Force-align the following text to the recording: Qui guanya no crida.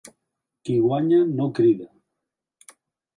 Qui 0.69 0.77
guanya 0.85 1.19
no 1.33 1.47
crida. 1.59 1.91